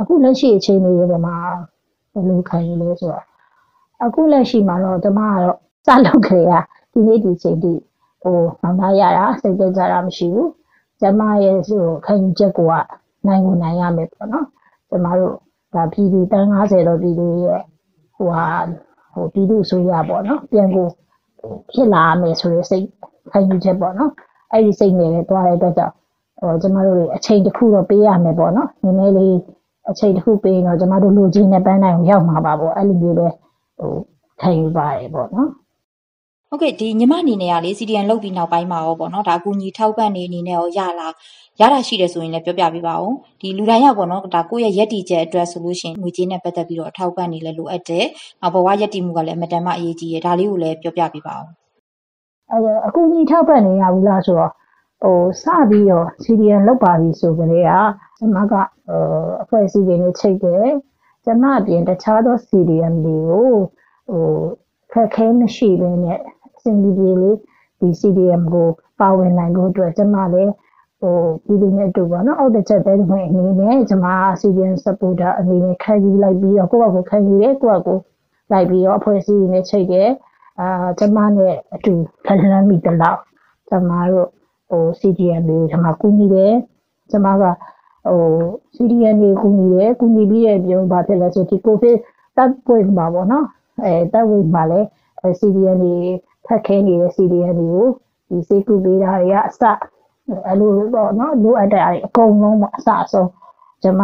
[0.00, 1.36] အခုလက်ရှိအခြေအနေတွေမှာ
[2.12, 3.24] ဘယ်လိုခံရလဲဆိုတော့
[4.04, 6.52] အခုလက်ရှိမှာတော့ကျမကတော့စလုပ်ကြရ
[6.92, 7.72] ဒီနေ့ဒီချိန်ထိ
[8.22, 10.50] ဟိုနောက်သားရတာစိတ်ကြကြတာမရှိဘူး
[11.00, 12.74] ကျမရဲ့ဟိုခံယူချက်ကိုက
[13.26, 14.46] နိုင်ကိုနိုင်ရမယ်ပေါ့နော်
[14.90, 15.34] ကျမတို့
[15.74, 17.62] ဒါပြည်သူတန်း90တော့ပြည်သူရဲ့
[18.16, 18.46] ဟိုဟာ
[19.14, 20.86] ဟိုပြည်သူဆိုရပေါ့နော်ပြန်ကို
[21.72, 22.86] ဖြစ်လာမယ်ဆိုတဲ့စိတ်
[23.32, 24.12] ခံယူချက်ပေါ့နော်
[24.52, 25.94] အဲ့ဒီစိတ်နဲ့ပဲတွားတဲ့အတွက်ကြောင့်
[26.40, 29.36] ဟိုကျမတို့တွေအချိန်တစ်ခုတော့ပေးရမယ်ပေါ့နော်နည်းနည်းလေး
[29.90, 33.28] အချိန်တစ်ခုပေးရင်တော့ကျမတို့လူချင်းနဲ့ပန်းနိုင်ကိုရောက်မှာပါပေါ့အဲ့လိုမျိုးပဲ
[33.78, 33.92] ဟို
[34.40, 35.50] ခံယူပါတယ်ပေါ့နော်
[36.50, 41.08] ဟုတ်ကဲ့ဒီညီမအနေနဲ့ကလေ CDN လောက်ပြီးနောက်ပိုင်းမှာရောပေါ့နော်ဒါအကူညီထောက်ပံ့နေအနေနဲ့ရောရလာ
[41.60, 48.06] ရတာရှိတယ်ဆိုရင်လည်းပြောပြပေးပါဦးဒီလူတိုင်းရောက်ပေါ့နော်ဒါကိုယ့်ရဲ့ရက်တီချက်အတွက်ဆိုလို့ရှိရင်ငွေကြေးနဲ့ပတ်သက်ပြီးတော့ထောက်ပံ့နေလဲလိုအပ်တယ်
[48.40, 51.46] နောက်ဘဝရက်တီမှုကလည်းအမတန်မှအရေးကြီးရဒါလေးကိုလည်းပြောပြပေးပါဦး
[52.52, 54.52] အဲအကူညီထောက်ပံ့နေရဘူးလားဆိုတော့
[55.02, 57.72] ဟိုစပြီးတော့ CDN လောက်ပါပြီဆိုကြတဲ့က
[58.18, 58.64] ကျွန်မကဟို
[59.42, 60.66] အဖွဲ့အစည်းတွေနဲ့ချိတ်တယ်
[61.24, 63.48] ကျွန်မအပြင်တခြားသော CDN တွေကို
[64.10, 64.26] ဟို
[64.92, 66.35] ခက်ခဲမရှိဘဲနဲ့အ
[66.66, 67.36] ဆင်ပြေပြေလေး
[67.80, 68.68] ဒီ CDM ကို
[69.00, 70.52] ပါဝင်နိုင်ဖို့အတွက်ကျွန်မလည်း
[71.00, 74.08] ဟိုပြည်သူနဲ့တူပါနော်အောက်တစ်ချက်ပဲဝင်အနေနဲ့ကျွန်မ
[74.40, 77.98] CDM supporter အနေနဲ့ခံယူလိုက်ပြီးတော့ကိုယ့်ဘက်ကိုခံယူရဲကိုယ့်ဘက်ကို
[78.52, 80.08] လိုက်ပြီးတော့အဖွဲ့အစည်းတွေနဲ့ချိတ်တယ်
[80.60, 81.92] အာကျွန်မနဲ့အတူ
[82.24, 83.20] ဖန်ဆင်းမိတလောက်
[83.68, 84.28] ကျွန်မတို့
[84.70, 86.54] ဟို CDM တွေကျွန်မကူညီတယ်
[87.10, 88.24] ကျွန်မကဟို
[88.74, 91.96] CDM တွေကူညီတယ်ကူညီပြီးတဲ့ပြုံးဘာဖြစ်လဲဆိုဒီ COVID
[92.36, 93.46] တပ်ပွင့်မှာပေါ့နော်
[93.84, 94.86] အဲတပ်ဝေးမှာလည်း
[95.40, 95.94] CDN တွေ
[96.46, 97.88] ဖက်ခဲနေတဲ့ CDN တွေကို
[98.28, 99.62] ဒီစေကူပေးတာတွေကအစ
[100.46, 103.28] အဲ့လိုပေါ့နော်လိုအပ်တဲ့အအကုန်လုံးပေါ့အစအဆုံး
[103.82, 104.02] ကျွန်မ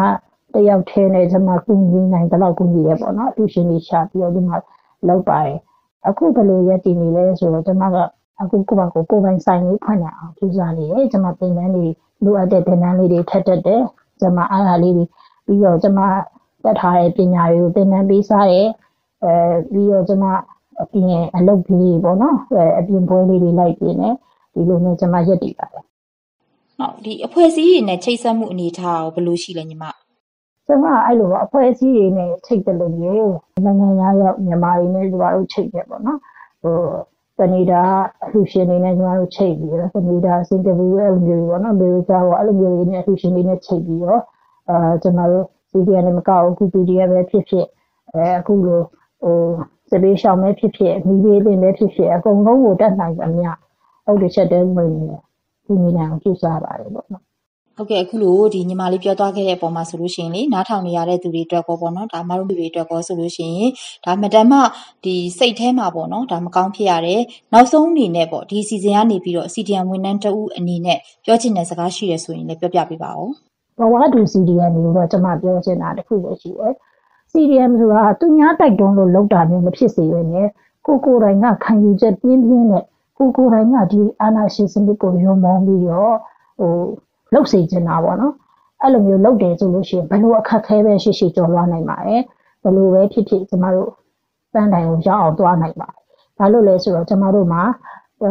[0.54, 4.56] တယောက်ထဲနဲ့ကျွန်မကူညီနိုင်တဲ့လောက်ကူညီရပေါ့နော်အတူရှင်ကြီးရှာပြီးတော့ဒီမှာ
[5.08, 5.58] လောက်ပါတယ်
[6.08, 7.96] အခုဘယ်လိုရက်တည်နေလဲဆိုတော့ကျွန်မက
[8.40, 11.92] အခုကိုယ့်ဘာကိုကိုယ်ပိုင်ဆိုင်လေးဖွင့်နေအောင်ကြိုးစားနေတယ်ကျွန်မသင်တန်းလေး
[12.24, 13.82] လိုအပ်တဲ့သင်တန်းလေးတွေထပ်တက်တယ်
[14.20, 15.04] ကျွန်မအားအားလေးတွေ
[15.46, 16.00] ပြီးတော့ကျွန်မ
[16.64, 18.68] တက်ထားတဲ့ပညာတွေကိုသင်တန်းပေးစားတယ်
[19.24, 19.32] အဲ
[19.72, 20.26] ပြီးတော့ကျွန်မ
[20.82, 24.10] အပြင်အလုပ်ကြီးပေါ့နော်အဲအပြင်ပွဲလေးတွေလိုက်ပြနေ
[24.54, 25.84] ဒီလိုနဲ့ကျွန်မရက်တည်ပါတယ်
[26.78, 29.84] ဟုတ်ဒီအဖွဲ့အစည်းတွေနဲ့ချိတ်ဆက်မှုအနေထားရောဘယ်လိုရှိလဲညီမ
[30.66, 33.32] ကျွန်မအဲ့လိုပေါ့အဖွဲ့အစည်းတွေနဲ့ချိတ်တယ်လို့မျိုး
[33.64, 36.18] နိုင်ငံသားရောက်မြန်မာတွေနဲ့ကျွန်တော်တို့ချိတ်တယ်ပေါ့နော်
[36.62, 36.76] ဟို
[37.38, 37.82] ကနေဒါ
[38.24, 44.22] အလှရှင်တွေနဲ့ကျွန်တော်တို့ချိတ်ပြီးတော့ကနေဒါစင်ကာပူအဲ့လိုမျိုးပေါ့နော်အမေရိကရောအဲ့လိုမျိုးတွေနဲ့အလှရှင်တွေနဲ့ချိတ်ပြီးတော့
[44.70, 47.66] အာကျွန်တော်တို့ CDN နဲ့မကောက်ဘူး PDF ပဲဖြစ်ဖြစ်
[48.12, 48.80] အဲအခုလို
[49.22, 49.36] ဟို
[49.92, 53.46] စပေးရှောင်းပဲဖြစ်ဖြစ်မိဘေးတင်ပဲဖြစ်ဖြစ်အကုန်လုံးကိုတက်နိုင်ကြမြ
[54.04, 55.22] ဟုတ်တယ်ချက်တဲဝင်နေတယ်
[55.66, 57.24] ဒီနေအောင်ကြိုးစားပါတယ်ပေါ့နော်
[57.76, 63.70] ဟုတ်ကဲ့အခုလိုဒီညီမလေးပြောသွားခဲ့တဲ့အပေါ်မှာဆိုလို့ရှိရင်လေနားထောင်နေရတဲ့သူတွေအတွက်ကောပေါ့နော်ဒါမတို့တွေအတွက်ကောဆိုလို့ရှိရင်
[64.04, 64.58] ဒါမတမ်းမှ
[65.04, 73.30] ဒီစိတ်ထဲမှာပေါ့နော်ဒါမကောင်းဖြစ်ရတယ်နောက်ဆုံးအနေနဲ့ပေါ့ဒီစီစဉ်ကနေပြီးတော့ CDN ဝန်ထမ်းတဦးအနေနဲ့ပြောချင်တဲ့စကားရှိရဆိုရင်လည်းပြောပြပေးပါဦး
[73.78, 76.74] ဘဝတူ CDN ကိုတော့ကျွန်မပြောချင်တာတခုပဲရှိတယ်
[77.34, 80.48] CDM ဆိုတာသူများတိုက်တွန်းလို့လောက်တာမျိုးမဖြစ်စေရနဲ့
[80.86, 82.84] ကိုကိုယ်တိုင်ကခံယူချက်ပြင်းပြင်းနဲ့
[83.18, 86.14] ကိုကိုယ်တိုင်ကဒီအာနာရှင်စနစ်ကိုယုံမောင်းပြီးတော့
[86.60, 86.72] ဟို
[87.32, 88.34] လှုပ်စေချင်တာပေါ့နော်
[88.82, 92.22] အဲ့လိုမျိုးလှုပ်တယ်ဆိုလို့ရှိရင်ဘလို့အခက်ခဲပဲရှိရှိကြော်လွှားနိုင်ပါတယ်
[92.64, 93.88] ဘလို့ပဲဖြစ်ဖြစ်ကျမတို့
[94.52, 95.98] ပန်းတိုင်ကိုရောက်အောင်သွားနိုင်ပါတယ်
[96.38, 97.62] ဘာလို့လဲဆိုတော့ကျမတို့မှာ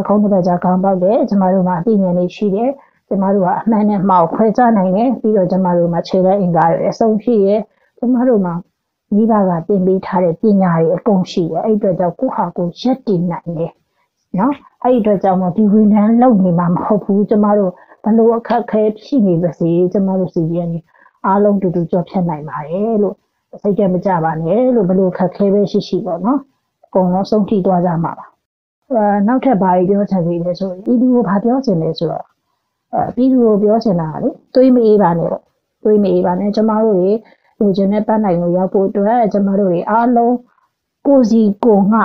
[0.07, 2.71] ခုံးတစ်ပတ်ကြာခေါင်းပေါက်တယ်ကျမတို့မှာအသိဉာဏ်လေးရှိတယ်
[3.09, 7.47] ကျမတို့ကအမှန်နဲ့မှောက်ခွဲခြားနိုင်တယ်ပြီးတော့ကျမတို့မှာခြေလက်အင်္ဂါတွေအဆုံးရှိရ
[7.99, 8.53] ကျမတို့မှာ
[9.15, 13.71] မိဘကတင်ပေးထားတဲ့ပညာတွေအကုန်ရှိတယ်အဲ့အတွက်ကြောင့်ကိုယ့်ဟာကိုယ်ရက်တည်နိုင်တယ်
[14.39, 17.71] နော်အဲ့ဒီအတွက်ကြောင့်မဒီဝန်ထမ်းလုပ်နေမှာမဟုတ်ဘူးကျမတို့
[18.03, 20.69] ဘလို့အခက်ခဲဖြစ်နေပါစေကျမတို့စီရင်
[21.25, 23.15] အားလုံးတူတူကြော်ဖြတ်နိုင်ပါတယ်လို့
[23.61, 26.39] စိတ်ကြမကြပါနဲ့လို့ဘလို့အခက်ခဲပဲရှိရှိပေါ့နော်
[26.85, 28.27] အကုန်လုံးဆုံးထိသွားကြမှာပါ
[28.91, 32.25] အဲနောက်ထပ်ဘာပြောချင်သေးလဲဆိုဤသူကိုဘာပြောချင်လဲဆိုတော့
[32.93, 35.43] အဲပြည်သူကိုပြောချင်တာလေတွေးမအေးပါနဲ့ပေါ့
[35.83, 37.11] တွေးမအေးပါနဲ့ကျမတို့တွေ
[37.61, 40.35] လူချင်းနဲ့ပတ်နိုင်လို့ရောက်ဖို့အတွက်ကျမတို့တွေအားလုံး
[41.07, 42.01] ကိုစီကိုငှ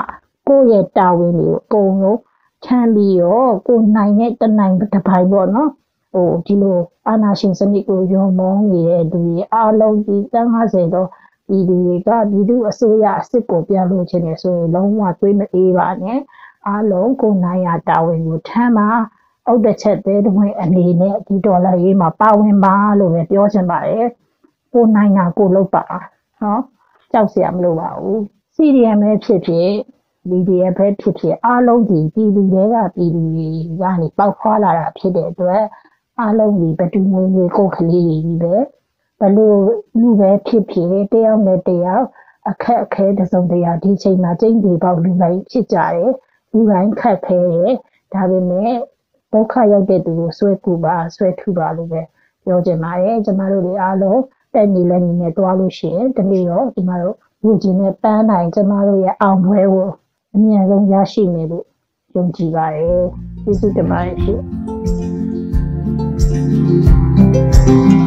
[0.48, 2.20] ကိုယ့်ရဲ့တာဝန်တွေကိုအကုန်လုံး
[2.64, 5.70] ထမ်းပြီးတော့ကိုနိုင်တဲ့တနိုင်တစ်ပိုင်းပေါ့နော်
[6.12, 11.08] ဟိုဒီလိုအာနာရှင်စနစ်ကိုယုံမောင်းနေတဲ့သူတွေအားလုံးဒီတန်း50တော့
[11.48, 16.20] ဒီလူတွေကဒီလူအစိုးရအစ်စ်ကိုပြန်လို့ခြင်းနေဆိုရင်လုံးဝတွေးမအေးပါနဲ့
[16.66, 18.88] အားလုံးကိုနိုင်ရတာဝန်ကိုထမ်းပါ
[19.46, 24.06] အုတ်တစ်ချက်သေးတွင်အနေနဲ့ဒီဒေါ်လာရေးမှာပါဝင်ပါလို့ပဲပြောချင်ပါတယ်
[24.72, 25.84] ကိုနိုင်တာကိုလုပ်ပါ
[26.42, 26.62] နော်
[27.12, 28.18] ကြောက်စရာမလိုပါဘူး
[28.56, 29.70] CDM ပဲဖြစ်ဖြစ်
[30.30, 33.48] PDF ပဲဖြစ်ဖြစ်အားလုံးဒီပြည်သူတွေကပြည်သူတွေ
[33.80, 35.62] ကနေပေါက်ဖွာလာတာဖြစ်တဲ့အတွက်
[36.20, 38.56] အားလုံးဒီဘတူငွေငွေကိုကလေးကြီးပဲ
[39.20, 39.60] ဘလို့
[40.00, 42.06] လူပဲဖြစ်ဖြစ်တယောက်နဲ့တယောက်
[42.48, 46.10] အခက်အခဲတစ်စုံတရာဒီချိန်မှာကျင်းဒီပေါက်လူတိုင်းဖြစ်ကြတယ်
[46.52, 47.72] လူတိုင်းခက်ခဲတယ်
[48.12, 48.72] ဒါပေမဲ့
[49.32, 52.02] ဒုက္ခရောက်တဲ့သူကိုဆွဲကူပါဆွဲထူပါလို့ပဲ
[52.44, 54.20] ပြောချင်ပါတယ်ကျမတို့တွေအားလုံး
[54.56, 59.88] တက်ညီလက်ညီနဲ့တွားလို့ရှိရင်တနေ့တော့ကျမတို့လူကြီးနဲ့ပန်းနိုင်ကျမတို့ရဲ့အောင်ပွဲကို
[60.34, 61.64] အမြဲဆုံးရရှိမယ်လို့
[62.16, 63.04] ယုံကြည်ပါတယ်
[63.42, 68.05] ကျေးဇူးတင်ပါတယ်ရှင်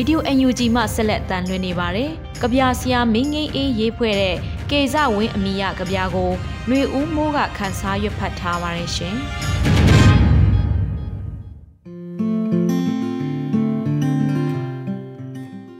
[0.00, 4.36] ရေဒီယို UNG မှဆက်လက်တန်လွှင့်နေပါတယ်။ကြပြဆရာမင်းငိမ့်အေးရေးဖွဲ့တဲ့
[4.70, 6.30] ကေဇဝင်းအမိယကြပြကို
[6.66, 9.16] ຫນွေဦးမိုးကခန်းစားရွတ်ဖတ်ထားပါတယ်ရှင်။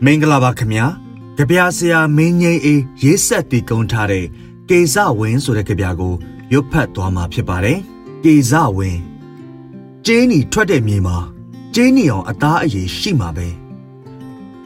[0.05, 0.87] မင်္ဂလာပါခင်ဗျာ
[1.37, 4.25] ကြပြဆရာမင်းငိမ့်အေးရေးဆက်တည်ကုန်းထားတဲ့
[4.71, 6.15] ကေဇဝင်းဆိုတဲ့ကြပြကို
[6.53, 7.79] ရွတ်ဖတ်သွားမှာဖြစ်ပါတယ်
[8.25, 9.01] ကေဇဝင်း
[10.07, 11.17] ကျင်းနီထွက်တဲ့မြေမှာ
[11.75, 13.49] ကျင်းနီအောင်အသားအရည်ရှိမှာပဲ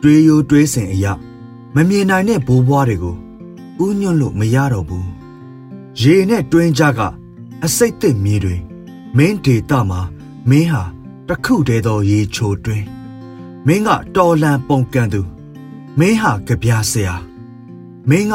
[0.03, 1.13] တွေးရိုးတွေးစင်အရာ
[1.75, 3.17] မမြင်နိုင်တဲ့ဘိုးဘွားတွေကို
[3.85, 5.11] ဥညွန့်လို့မရတော့ဘူး
[6.01, 7.01] ရေနဲ့တွင်းကြက
[7.65, 8.57] အစိတ်တစ်မြေတွေ
[9.17, 10.01] မင်းဒေတာမှာ
[10.51, 10.83] မင်းဟာ
[11.29, 12.87] တခုတည်းသောရေချိုတွင်း
[13.67, 15.21] မင်းကတော်လန်ပုံကန်သူ
[15.99, 17.15] မင်းဟာကြပြားဆရာ
[18.11, 18.35] မင်းက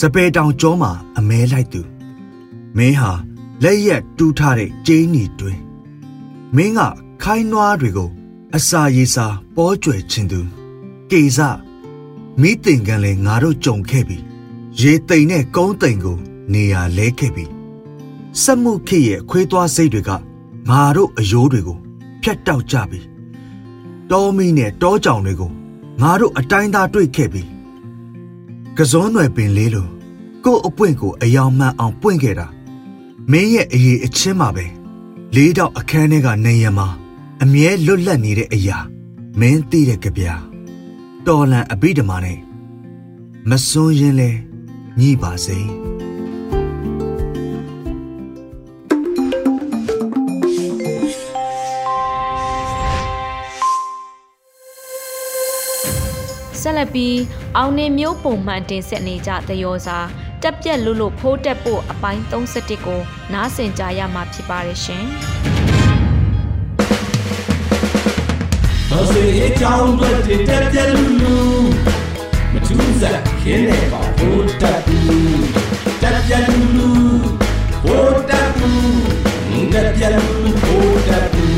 [0.00, 1.80] စပယ်တောင်ကျောမှာအမဲလိုက်သူ
[2.76, 3.10] မင်းဟာ
[3.62, 5.58] လက်ရက်တူးထားတဲ့ကျင်းနီတွင်
[6.56, 6.80] မင်းက
[7.22, 8.10] ခိုင်းနွားတွေကို
[8.56, 10.40] အစာရေစာပေါ်ကျွယ်ခြင်းသူ
[11.14, 11.40] ကေစ
[12.40, 14.18] မိတင်ကန်လေငါတို့ကြုံခဲ့ပြီ
[14.80, 16.18] ရေတိမ်နဲ့ကုန်းတိမ်ကို
[16.52, 17.44] နေရာလဲခဲ့ပြီ
[18.42, 20.10] စက်မှုခေရဲ့ခွေးသွားစိတ်တွေက
[20.70, 21.78] ငါတို့အယိုးတွေကို
[22.22, 23.00] ဖျက်တောက်ကြပြီ
[24.10, 25.50] တောမီနဲ့တောကြောင်တွေကို
[26.00, 27.42] ငါတို့အတိုင်းသားတွေ့ခဲ့ပြီ
[28.78, 29.88] ကစုံးွယ်ပင်လေးလို
[30.44, 32.46] ကို့အပွင့်ကိုအယောင်မှန်အောင်ပွင့်ခဲ့တာ
[33.30, 34.66] မင်းရဲ့အရေးအချင်းမှာပဲ
[35.34, 36.88] လေးတော့အခန်းထဲကနေရမှာ
[37.42, 38.78] အမြဲလွတ်လပ်နေတဲ့အရာ
[39.40, 40.53] မင်းသိတဲ့ကြပြ
[41.28, 42.38] တော်လန်အဘိဓမ္မာနဲ့
[43.50, 44.30] မစွန်းရင်လဲ
[45.00, 45.58] ညှိပါစေ
[56.60, 57.18] ဆက်လက်ပြီး
[57.56, 59.98] အောင်နေမျိုးပုံမှန်တင်ဆက်နေကြသရောစာ
[60.42, 63.00] တက်ပြက်လို့လို့ဖိုးတက်ဖို့အပိုင်း31ကို
[63.32, 65.04] နားဆင်ကြရမှာဖြစ်ပါတယ်ရှင်
[69.00, 70.10] အဆွေအကြောင်းတွေ
[70.48, 71.36] တက်ပြက်လူလူ
[72.52, 75.44] မထူးစားခင်းနေပါဘိုးတက်ဘူး
[76.02, 76.90] တက်ပြက်လူလူ
[77.84, 81.54] ဘိုးတက်ဘူးတက်ပြက်လူလူဘိုးတက်ဘူး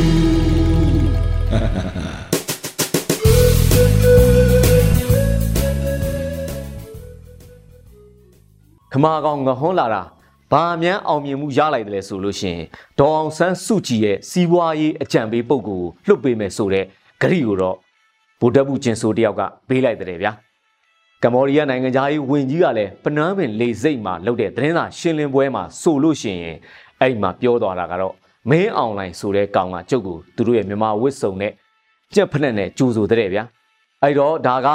[8.93, 10.03] ခမာကောင်ငဟွန်းလာတာ
[10.53, 12.65] ဘာမှန်းအောင်မြင်မှုရလိုက်တယ်လဲဆိုလို့ရှိရင်
[12.99, 16.87] ဒေါ်အောင်ဆန်းစုကြည်ရဲ့စီးပွားရေးအကြံပေးပုဂ္ဂိုလ်ကိုလွှတ်ပေးမယ်ဆိုတဲ့
[17.21, 17.77] ဂရိကိုတော့
[18.41, 20.33] ဗိုလ်တပ်ဘူးကျင်ဆိုတယောက်ကပေးလိုက်တယ်ဗျာ
[21.23, 26.57] ကမ္ဘောဒီးယားနိုင်ငံသားရေးဝန်ကြီးကလည်းပနန်းပင်လေစိတ်မှာလုပ်တဲ့သတင်းစာရှင်းလင်းပွဲမှာဆိုလို့ရှိရင်
[27.01, 28.15] အဲ့ဒီမှာပြောသွားတာကတော့
[28.51, 31.53] မင်းအွန်လိုင်းဆိုတဲ့ကောင်ကကျုပ်ကိုသူတို့ရဲ့မြန်မာဝစ်စုံနဲ့
[32.15, 33.45] ကြက်ဖက်နဲ့ကြိုးဆိုတဲ့ဗျာ
[34.03, 34.69] အဲ့တော့ဒါက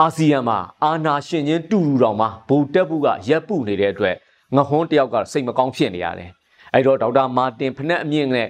[0.00, 4.16] အာဆီယံမှာအာနာရှင်ချင်းတူတူတောင်မှဗိုလ်တပ်ဘူးကရက်ပုနေတဲ့အတွက်
[4.56, 6.30] ငဟွန်းတယောက်ကစိတ်မကောင်းဖြစ်နေရတယ်။
[6.74, 8.48] အဲ့တော့ဒေါက်တာမာတင်ဖနက်အမြင့်နဲ့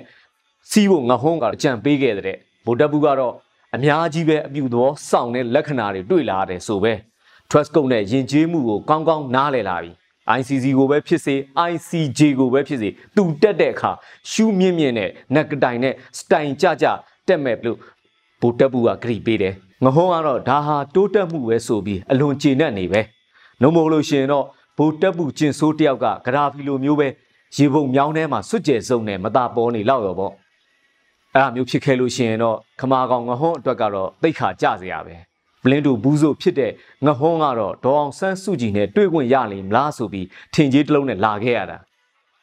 [0.71, 3.35] စီးဖို့ငဟွန်းကအကြံပေးခဲ့တဲ့ ဗိုလ်တပ်ဘူးကတော့
[3.77, 6.93] အများကြီးပဲအပြူသောစောင့်တဲ့လက္ခဏာတွေတွေ့လာရတယ်ဆိုပဲ
[7.51, 9.91] trust code နဲ့ယဉ်ကျေးမှုကိုကောင်းကောင်းနားလည်လာပြီ
[10.39, 11.35] ICC ကိုပဲဖြစ်စေ
[11.71, 13.91] ICJ ကိုပဲဖြစ်စေသူတက်တဲ့အခါ
[14.31, 16.87] ရှူးမြင့်မြင့်နဲ့နက်ကတိုင်နဲ့စတိုင်ကြကြ
[17.29, 17.79] တက်မဲ့လို့
[18.41, 23.01] ဗိုလ်တပ်ဘူးကဂရိပေးတယ်ငဟုံးကတော့ဒါဟာတိုးတက်မှုပဲဆိုပြီးအလွန်ကျေနပ်နေပဲ
[23.61, 24.47] နှုံမို့လို့ရှိရင်တော့
[24.79, 27.09] ဗိုလ်တပ်ဘူးကျင်ဆိုးတယောက်ကဂရာဖီလိုမျိုးပဲ
[27.57, 30.33] ရေပုံမြောင်းထဲမှာစွတ်ကြဲစုံနဲ့မตาပေါ်နေလောက်ရောပေါ့
[31.35, 35.17] အဲ့ဒါမျိုးဖြစ်ခဲ့လို့ရှိရင်တော့ခမာကောင်ငဟုံးအတွက်ကတော့တိတ်ခါကြစရာပဲ
[35.63, 36.73] ပလင်းတူဘူးဆိုဖြစ်တဲ့
[37.07, 41.79] ငဟွန်းကတော့ဒေါအောင်ဆန်းစုကြည်နဲ့တွေ့ခွင့်ရလိမ့်မလားဆိုပြီးထင်ကြီးတစ်လုံးနဲ့လာခဲ့ရတာ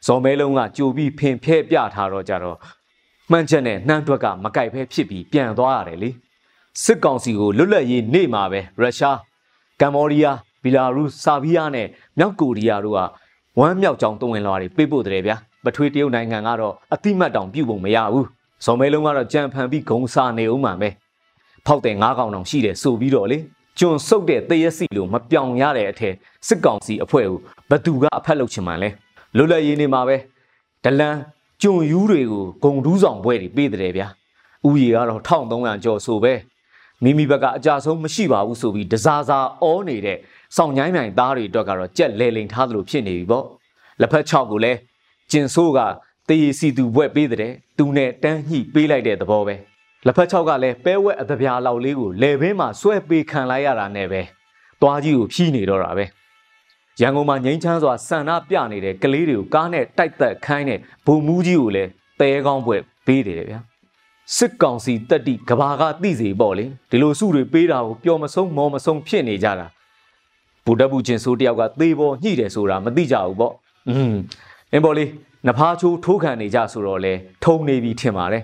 [0.06, 2.58] ဇော်မဲလုံးကကြိုပြီးဖင်ဖဲပြထားတော့ကြတော့
[3.32, 6.10] မှန်ချက်နဲ့နှမ်းတွက်ကမကြိုက်ဖဲဖြစ်ပြီးပြန်သွားရတယ်လေ
[6.84, 9.17] စစ်ကောင်စီကိုလွတ်လပ်ရေးနေ့မှာပဲရုရှား
[9.82, 12.99] ကမ္ဘောဒီးယားဘီလာရုစ်ဆာဗီးယားနဲ့မြောက်ကိုရီးယားတို့က
[13.60, 18.28] ဝမ်းမြောက်ကြောင်းတုံးဝင်လွှာတွေပေးပို့တယ်ဗျာပထွေးတရုတ်နိုင်ငံကတော့အတိမတ်တောင်ပြုတ်ပုံမရဘူး
[18.65, 20.89] ဇော်မဲလုံးကတော့ကြံဖန်ပြီးဂုံစာနေဦးမှာပဲ
[21.65, 23.38] ဖောက်တဲ့ငါးကောင်တောင်ရှိတယ်ဆိုပြီးတော့လေ
[23.80, 26.13] ကျွန်ဆုပ်တဲ့တရက်စီလိုမပြောင်ရတဲ့အထက်
[26.48, 28.89] စစ်ကောင်စီအဖွဲ့ကိုဘသူကအဖက်လုပ်ချင်မှန်လဲ
[29.38, 30.17] လွတ်လပ်ရေးနေမှာပဲ
[30.84, 31.15] ဒလန်
[31.62, 34.08] ကျွန်ယူးတွေကိုဂုံတူးဆောင်ပွဲတွေပေးတယ်ဗျာ
[34.67, 36.34] ဥယျာကတော့1300ကျော်ဆိုပဲ
[37.04, 40.17] မိမိဘက်ကအကြဆုံးမရှိပါဘူးဆိုပြီးဒဇာဇာအောနေတဲ့
[40.56, 43.45] စောင့်ញိုင်းမြိုင်သားတွေအတွက်ကတော့ကြက်လဲလိန်ထားသလိုဖြစ်နေပြီပေါ့
[44.02, 44.78] လက်ဖက်6ကိုလည်း
[45.32, 45.80] ကျင်ဆိုးက
[46.30, 49.56] တေးစီသူဘွဲ့ပေးတဲ့သူနဲ့တန်းညှိပေးလိုက်တဲ့သဘောပဲ
[50.06, 54.22] လက်ဖက်6ကလည်းပဲဝက်အတပြားလောက်လေးကိုလေဘင်းမှာဆွဲပေးခံလိုက်ရတာနဲ့ပဲ
[54.82, 56.06] သွားကြီးကိုဖြီးနေတော့တာပဲ
[57.02, 61.89] ရန်ကုန်မှာငိမ့်ချမ်းစွာဆန္ဒပြနေတဲ့ကလေးတွေကိုကားနဲ့တိုက်သက်ခိုင်းတဲ့ဘုံမူးကြီးကိုလည်း
[62.20, 63.60] တဲကောင်းဘွဲ့ပေးတယ်ဗျာ
[64.38, 69.68] စစ်ကောင်စီတက်တိကဘာကသိစေပေါ့လေဒီလိုစုတွေပေးတာကိုပျော်မဆုံးမော်မဆုံးဖြစ်နေကြတာ
[70.65, 73.54] ဗုဒ္ဓဘူးချင်းဆိုးတယောက်ကသေပေါ်ညှိတယ်ဆိုတာမသိကြဘူးပေါ့
[73.89, 74.15] อืม
[74.72, 75.10] အင်းပေါ်လေး
[75.47, 78.43] နဖားချိုးထိုးခံနေကြဆိုတော့လေထုံနေပြီထင်ပါတယ်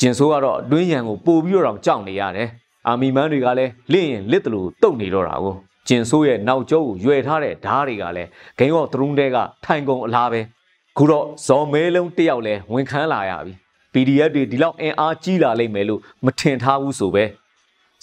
[0.00, 2.48] ကျင်ဆိုးကတော့အတွင်းရန်ကိုပို့ပြီးတော့ကြောက်နေရတယ်
[2.86, 5.54] အာမီမန်းတွေကလည်းလင့်ရင်လစ်တလို့တုတ်နေတော့တာကို
[5.88, 8.28] ကျင်ဆိုးရဲ့နောက်ကျောကိုရွယ်ထားတဲ့ဓားတွေကလည်း
[8.58, 10.40] ဂိမ်းရော့သရုံးတဲကထိုင်ကုန်အလားပဲ
[10.96, 13.52] ခုတော့ဇော်မဲလုံးတယောက်လဲဝင်ခန်းလာရပြီ
[13.92, 17.24] PDF တွေဒီလောက်အင်အားကြီးလာလိမ့်မယ်လို့မထင်ထားဘူးဆိုပဲ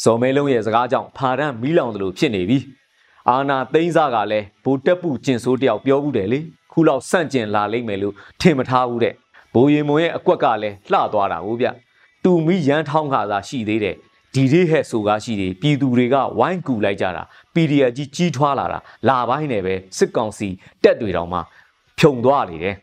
[0.04, 2.58] ဇော်မဲလုံးရဲ့စကားကြောင့်ဖာရန်မီးလောင်တယ်လို့ဖြစ်နေပြီ
[3.30, 6.40] အာနာသိန်းစားကလည်းဗိုလ်တက်ပူကျင်ဆိုးတယောက်ပြောဘူးတယ်လေ
[6.74, 9.14] ခုလောက်ဆန့်ကျင်လာလိမ့်မယ်လို့ထင်မထားဘူးတဲ့
[9.54, 11.68] ဘိုးရင်မွန်ရဲ့အကွက်ကလည်းလှသွားတာဟုတ်ဗျ
[12.24, 13.96] တူမီရန်ထောင်းခါသာရှိသေးတယ်
[14.34, 20.48] ဒီလေးဟဲ့ဆိုကားရှိတယ်ပြည်သူတွေကဝိုင်းကူလိုက်ကြတာ PDF ကြီးကြီးထွားလာတာလာပိုင်းနဲ့ပဲစစ်ကောင်စီ
[20.84, 21.40] တက်တွေတောင်မှ
[22.00, 22.76] ဖြုံသွားနေတယ်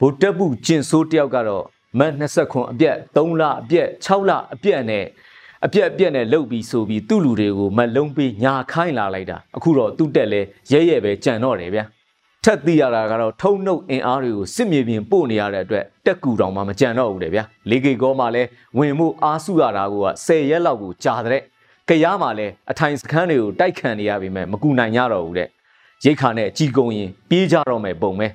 [0.00, 1.64] ဗိုလ်တက်ပူကျင်ဆိုးတယောက်ကတော့
[1.98, 5.04] မတ်20ခွန်အပြက်3လအပြက်6လအပြက်နဲ့
[5.64, 10.40] အပြက်အပြက်နဲ့လှုပ်ပြီးဆိုပြီးသူ့လူတွေကိုမလုံးပေးညာခိုင်းလာလိုက်တာအခုတော့သူ့တက်လဲ
[10.72, 11.84] ရဲရဲပဲကြံတော့တယ်ဗျာ
[12.44, 18.48] ထက်သိရတာကတော့ထုံနှုတ်အင်အားတွေကိုစစ်မြေပြင်ပို့နေရတဲ့အတွက်တက်ကူတောင်မှမကြံတော့ဘူးတဲ့ဗျာလေကေကောမှလည်း
[18.78, 19.94] ဝင်မှုအားစုရတာက
[20.26, 21.42] 10ရက်လောက်ကိုကြာတဲ့
[21.88, 25.48] ကြရမှာလည်းအထိုင်စခန်းတွေကိုတိုက်ခံနေရပြီမဲ့မကူနိုင်ကြတော့ဘူးတဲ့
[26.04, 28.28] ရိတ်ခါနဲ့ကြီးကုံရင်ပြေးကြတော့မယ်ပုံပဲ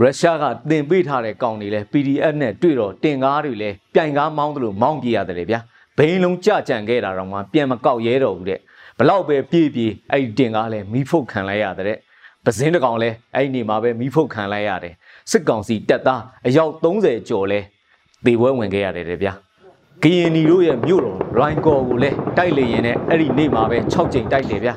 [0.00, 5.60] ရုရှားကတင်ပေးထားတဲ့ကောင်တွေလဲ PDF နဲ့တွေ့တော့တင်ကားတွေလဲပြိုင်ကားမောင်းတယ်လို့မောင်းပြရတယ်လေဗျာ
[5.96, 8.60] ဘိန်းလုံးကြကြံခဲ့တာတော့မှပြန်မကောက်ရဲတော့ဘူးတဲ့
[8.98, 11.98] ဘလောက်ပဲပြေးပြေးအဲ့ဒီတင်ကားလဲမီးဖုတ်ခံလိုက်ရတဲ့
[12.48, 14.94] ပဇင်းတကောင်လဲအဲ့ဒီနေမှာပဲမီးဖုတ်ခံလိုက်ရတယ်
[15.30, 17.60] စစ်ကောင်စီတက်သားအယောက်30ကျော်လဲ
[18.24, 19.32] သေပွဲဝင်ခဲ့ရတယ်တဲ့ဗျာ
[20.02, 24.74] ကရင်နီတို့ရဲ့မြို့တော်ရိုင်းကော်ကိုလဲတိုက်လေရင်နဲ့အဲ့ဒီနေမှာပဲ6ကြိမ်တိုက်တယ်ဗျာ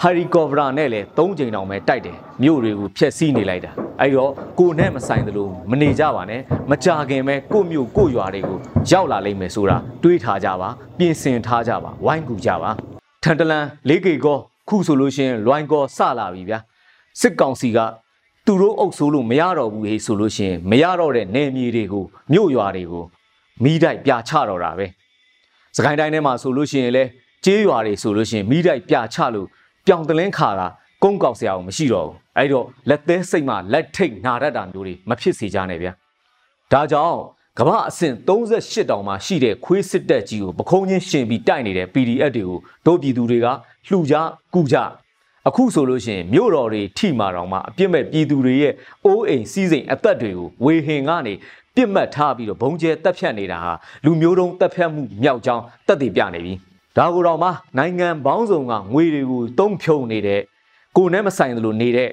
[0.00, 8.58] ဟာရီကော်ဗရာနဲ့လည်း၃ကြိမ်တောင်ပဲတိုက်တယ်မြို့တွေကိုဖျက်ဆီးနေလိုက်တာအဲ့တော့ကိုနဲ့မဆိုင်သလိုမနေကြပါနဲ့မကြခင်ပဲကိုမြို့ကိုရွာတွေကို
[8.90, 12.70] ရောက်လာလိမ့်မယ်ဆိုတာတွေးထားကြပါပြင်ဆင်ထားကြပါဝိုင်းကူကြပါ
[13.22, 16.58] ထန်တလန်လေးကေကောခုဆိုလို့ရှိရင်လွိုင်းကောစလာပြီဗျာ
[17.20, 17.78] စစ်ကောင်စီက
[18.46, 23.04] သူတို့အုပ်ဆိုးလို့မရတော့ဘူးဟေးဆိုလို့ရှိရင်မရတော့တဲ့နယ်မြေတွေကိုမြို့ရွာတွေကို
[23.62, 24.86] မိတိုက်ပြချတော့တာပဲ
[25.76, 27.04] စကိုင်းတိုင်းထဲမှာဆိုလို့ရှိရင်လဲ
[27.44, 29.46] ကျေးရွာတွေဆိုလို့ရှိရင်မိတိုက်ပြချလို့
[29.86, 30.66] ပြောင်တလင်းခါတာ
[31.02, 35.92] ကုန်းကောက်စရာမရှိတော့ဘူးအဲ့တော့လက်သေးစိတ်မှလက်ထိတ်နာတတ်တာမျိုးတွေမဖြစ်စေကြနဲ့ဗျာ
[36.72, 37.18] ဒါကြောင့်
[37.58, 43.46] ကမ္ဘာအဆင့်38တောင်မှရှိတဲ့ခွေးစစ်တပ်ကြီးကိုပခုံးချင်းရှင်ပြီးတိုက်နေတဲ့ PDF တွေကိုတို့ပြည်သူတွေက
[43.88, 44.14] လှူကြ
[44.54, 44.76] ကုကြ
[45.48, 48.72] အခုဆိုလို့ရှိရင်မြို့တော်တွေထိမာတောင်မှအပြစ်မဲ့ပြည်သူတွေရဲ့
[49.04, 51.34] အိုးအိမ်စီးစိမ်အသက်တွေကိုဝေဟင်ကနေ
[51.74, 53.72] ပြစ်မှတ်ထားပြီးတော့ဘုံကျဲတက်ဖြတ်နေတာဟာ
[54.04, 56.52] လူမျိုးတုံးတက်ဖြတ်မှုမြောက်ကြောင်းတက်တည်ပြနေပြီ
[56.96, 60.40] ဒါကိုတော့မှနိုင်ငံပေါင်းစုံကငွေတွေကိုတုံးဖြုံနေတဲ့
[60.96, 62.10] ကိုနဲ့မဆိုင်သလိုနေတဲ့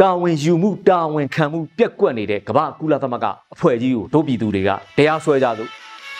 [0.00, 5.70] တာဝန်ယူမှုတာဝန်ခံမှုပြက်ကွက်နေတဲ့ကမ္ဘာကုလသမဂ္ဂအဖွဲ့ကြီးကိုတို့ပြည်သူတွေကတရားစွဲကြသို့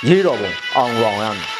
[0.09, 1.60] ရေးတော်ပုံအောင်ရောင်ရမယ်